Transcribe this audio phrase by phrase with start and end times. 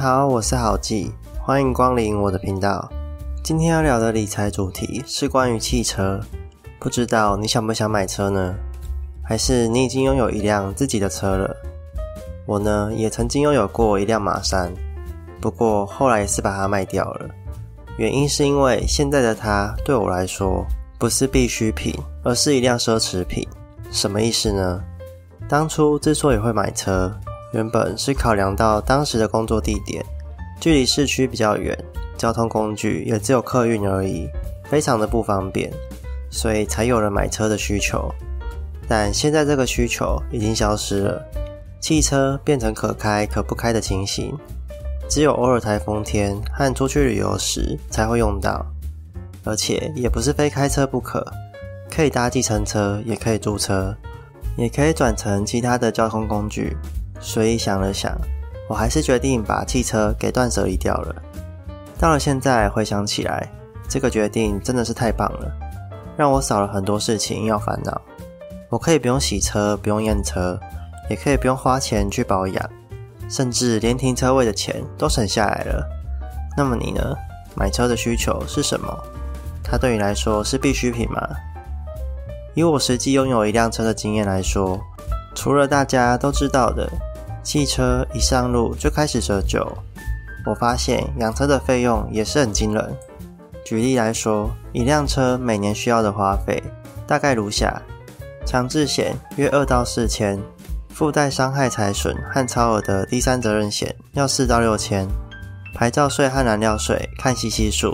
[0.00, 2.90] 好，我是郝记，欢迎光临我的频道。
[3.44, 6.18] 今天要聊的理财主题是关于汽车，
[6.78, 8.54] 不知道你想不想买车呢？
[9.22, 11.54] 还是你已经拥有一辆自己的车了？
[12.46, 14.72] 我呢，也曾经拥有过一辆马三，
[15.38, 17.28] 不过后来也是把它卖掉了。
[17.98, 20.64] 原因是因为现在的它对我来说
[20.98, 23.46] 不是必需品，而是一辆奢侈品。
[23.90, 24.82] 什么意思呢？
[25.46, 27.14] 当初之所以会买车，
[27.52, 30.04] 原本是考量到当时的工作地点
[30.60, 31.76] 距离市区比较远，
[32.16, 34.28] 交通工具也只有客运而已，
[34.64, 35.72] 非常的不方便，
[36.30, 38.12] 所以才有了买车的需求。
[38.86, 41.24] 但现在这个需求已经消失了，
[41.80, 44.36] 汽车变成可开可不开的情形，
[45.08, 48.64] 只有偶尔台风天和出去旅游时才会用到，
[49.44, 51.24] 而且也不是非开车不可，
[51.90, 53.96] 可以搭计程车，也可以租车，
[54.56, 56.76] 也可以转乘其他的交通工具。
[57.20, 58.18] 所以想了想，
[58.68, 61.14] 我还是决定把汽车给断舍离掉了。
[61.98, 63.46] 到了现在回想起来，
[63.88, 65.52] 这个决定真的是太棒了，
[66.16, 68.00] 让我少了很多事情要烦恼。
[68.70, 70.58] 我可以不用洗车，不用验车，
[71.10, 72.70] 也可以不用花钱去保养，
[73.28, 75.86] 甚至连停车位的钱都省下来了。
[76.56, 77.14] 那么你呢？
[77.54, 78.96] 买车的需求是什么？
[79.62, 81.20] 它对你来说是必需品吗？
[82.54, 84.80] 以我实际拥有一辆车的经验来说，
[85.34, 86.88] 除了大家都知道的。
[87.50, 89.66] 汽车一上路就开始折旧，
[90.46, 92.96] 我发现养车的费用也是很惊人。
[93.64, 96.62] 举例来说，一辆车每年需要的花费
[97.08, 97.82] 大概如下：
[98.46, 100.38] 强制险约二到四千，
[100.90, 105.08] 附带伤害财损和超额的第三责任险要四到六千，
[105.74, 107.92] 牌照税和燃料税看 CC 数，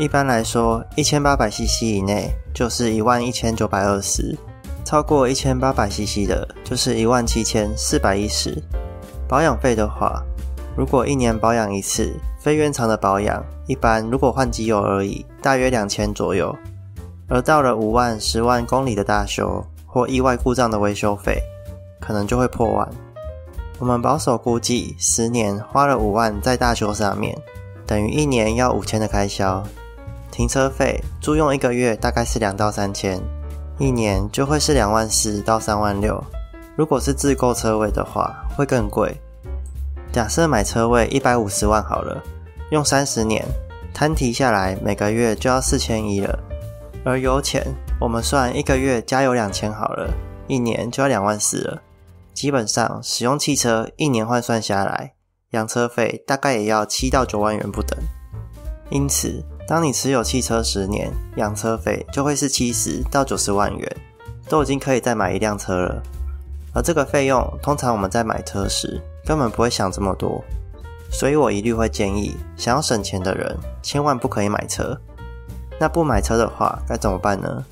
[0.00, 4.36] 一般来说一千八百 CC 以内就是一万一千九百二十，
[4.84, 8.60] 超过一千八百 CC 的就是一万七千四百一十。
[9.28, 10.22] 保养费的话，
[10.76, 16.54] 如果一年保养一次，非原厂的保养，一般如果换机油而已，大约两千左右。
[17.28, 21.42] 而到了五万、十万公里的大修或意外故障的维修费，
[22.00, 22.88] 可能就会破万。
[23.78, 27.36] 我们保守估计，十年花了五万在大修上面，
[27.84, 29.62] 等于一年要五千的开销。
[30.30, 33.20] 停车费租用一个月大概是两到三千，
[33.78, 36.22] 一年就会是两万四到三万六。
[36.76, 39.18] 如果是自购车位的话，会更贵。
[40.12, 42.22] 假设买车位一百五十万好了，
[42.70, 43.44] 用三十年
[43.94, 46.38] 摊提下来，每个月就要四千一了。
[47.02, 47.64] 而油钱，
[47.98, 50.12] 我们算一个月加油两千好了，
[50.46, 51.80] 一年就要两万四了。
[52.34, 55.14] 基本上使用汽车一年换算下来，
[55.52, 57.98] 养车费大概也要七到九万元不等。
[58.90, 63.96] 因此，当你持有汽车十年，养车费就会是七十到九十万元，
[64.48, 66.02] 都已经可以再买一辆车了。
[66.76, 70.44] 而这个费用，通常我们在买车时根本不会想这么多，
[71.10, 74.94] 所以我一律会建议，想要省钱的人千万不可以买车。
[75.80, 77.64] 那不买车的话该怎么办呢？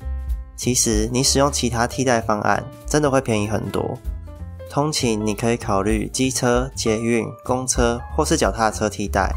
[0.55, 3.95] 其实你使用其他替代方案，真的会便宜很多。
[4.71, 9.31] 通勤你可以考虑机车、捷运、公车或是脚踏车替代。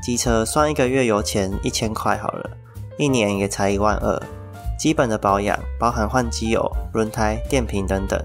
[0.00, 2.50] 机车算一个月油钱一千块好了，
[2.98, 4.22] 一年也才一万二。
[4.78, 8.24] 基本的保养包含换机油、轮胎、电瓶等等。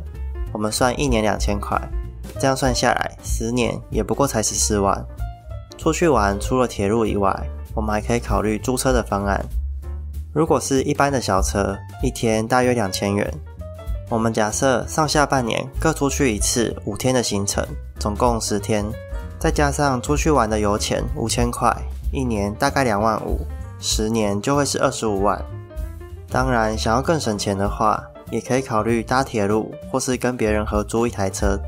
[0.58, 1.80] 我们算一年两千块，
[2.40, 5.06] 这样算下来，十年也不过才十四万。
[5.78, 7.32] 出去玩除了铁路以外，
[7.76, 9.40] 我们还可以考虑租车的方案。
[10.34, 13.32] 如果是一般的小车，一天大约两千元。
[14.10, 17.64] 我们假设上下半年各出去一次五天的行程，
[18.00, 18.84] 总共十天，
[19.38, 21.72] 再加上出去玩的油钱五千块，
[22.12, 23.42] 一年大概两万五，
[23.80, 25.40] 十年就会是二十五万。
[26.32, 28.04] 当然，想要更省钱的话。
[28.32, 31.60] 也可以考虑搭铁路，或是跟别人合租一台车，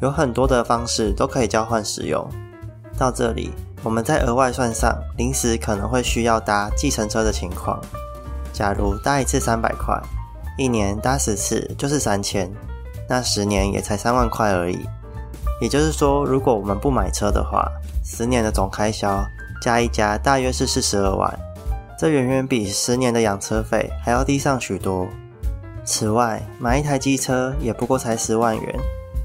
[0.00, 2.26] 有很多的方式都可以交换使用。
[2.98, 3.50] 到这里，
[3.82, 7.80] 我们再额外算上临时可能会需要搭计程车的情况。
[8.52, 10.00] 假如搭一次三百块，
[10.56, 12.50] 一年搭十次就是三千，
[13.08, 14.78] 那十年也才三万块而已。
[15.60, 17.70] 也就是说，如果我们不买车的话，
[18.04, 19.22] 十年的总开销
[19.60, 21.38] 加一加大约是四十二万，
[21.98, 25.06] 这远远比十年的养车费还要低上许多。
[25.86, 28.76] 此外，买一台机车也不过才十万元，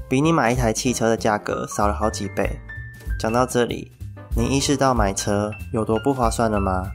[0.08, 2.48] 比你买一台汽车的价格少了好几倍。
[3.18, 3.90] 讲到这里，
[4.36, 6.88] 你意识到买车有多不划算了吗？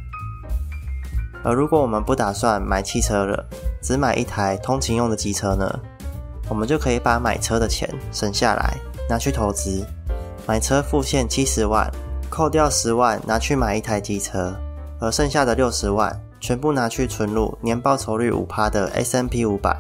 [1.44, 3.46] 而如果我们不打算买汽车了，
[3.84, 5.70] 只买一台通勤用的机车呢？
[6.48, 8.78] 我们就可以把买车的钱省下来，
[9.10, 9.86] 拿去投资。
[10.48, 11.92] 买车付现七十万，
[12.30, 14.56] 扣掉十万拿去买一台机车，
[15.02, 16.18] 而剩下的六十万。
[16.40, 19.78] 全部拿去存入年报酬率五趴的 S M P 五百，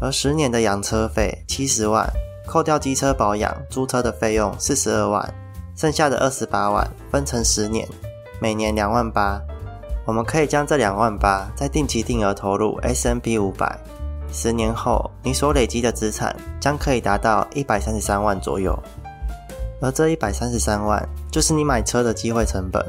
[0.00, 2.08] 而十年的养车费七十万，
[2.46, 5.34] 扣掉机车保养、租车的费用四十二万，
[5.76, 7.88] 剩下的二十八万分成十年，
[8.40, 9.40] 每年两万八。
[10.06, 13.78] 我们可以将这两万八再定期定额投入 S M P 五百，
[14.32, 18.76] 十年后你所累积的资产将可以达到一百三十三万左右。
[19.80, 22.84] 而这一百三十三万就是你买车的机会成本，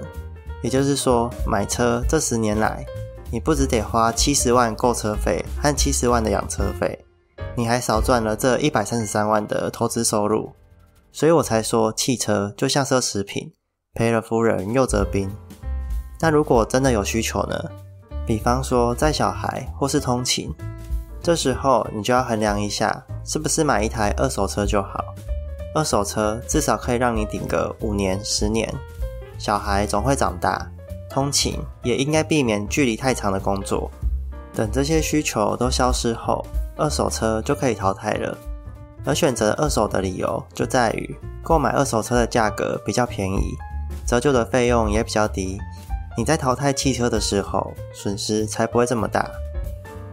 [0.61, 2.85] 也就是说，买车这十年来，
[3.31, 7.03] 你不只得花七十万购车费和七十万的养车费，
[7.55, 10.51] 你还少赚了这一百三十三万的投资收入。
[11.11, 13.51] 所以我才说，汽车就像奢侈品，
[13.93, 15.29] 赔了夫人又折兵。
[16.19, 17.59] 那如果真的有需求呢？
[18.27, 20.53] 比方说载小孩或是通勤，
[21.21, 25.03] 这时候你就要衡量一下，是不是买一台二手车就好。
[25.73, 28.71] 二手车至少可以让你顶个五年、十年，
[29.41, 30.63] 小孩总会长大，
[31.09, 33.89] 通勤也应该避免距离太长的工作。
[34.53, 36.45] 等这些需求都消失后，
[36.77, 38.37] 二手车就可以淘汰了。
[39.03, 43.57] 而选择二手的理由就在于，购买二手车的价格比较便宜，
[44.05, 45.57] 折旧的费用也比较低。
[46.15, 49.27] 你在淘汰汽车的时候，损失才不会这么大。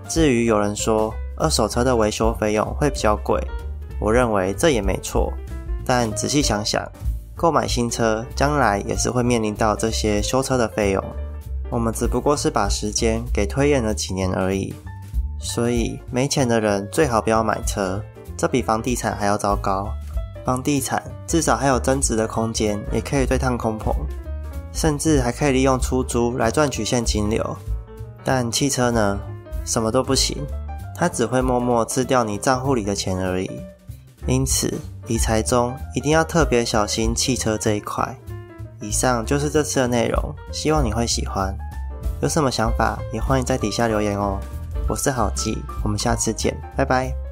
[0.09, 3.39] 至于有人说二手车的维修费用会比较贵，
[4.01, 5.31] 我认为这也没错。
[5.85, 6.83] 但仔细想想，
[7.39, 11.03] 购买新车将来也是会面临到这些修车的费用。
[11.71, 14.75] 我们只不过是把时间给推延了几年而已。
[15.41, 18.03] 所以没钱的人最好不要买车，
[18.37, 19.89] 这比房地产还要糟糕。
[20.45, 23.95] 房地产至少还有增值的空间，也可以对抗空棚。
[24.73, 27.57] 甚至还可以利用出租来赚取现金流，
[28.23, 29.19] 但汽车呢，
[29.65, 30.37] 什么都不行，
[30.95, 33.51] 它只会默默吃掉你账户里的钱而已。
[34.29, 34.73] 因此，
[35.07, 38.15] 理财中一定要特别小心汽车这一块。
[38.81, 41.57] 以上就是这次的内容，希望你会喜欢。
[42.21, 44.39] 有什么想法也欢迎在底下留言哦。
[44.87, 47.28] 我是郝记，我们下次见，拜拜。